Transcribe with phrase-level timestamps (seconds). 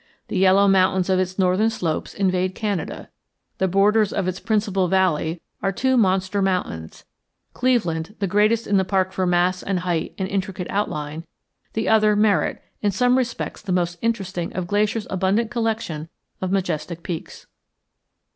[0.29, 3.09] The yellow mountains of its northern slopes invade Canada.
[3.59, 7.05] The borders of its principal valley are two monster mountains,
[7.53, 11.23] Cleveland, the greatest in the park for mass and height and intricate outline;
[11.73, 16.09] the other, Merritt, in some respects the most interesting of Glacier's abundant collection
[16.41, 17.45] of majestic peaks.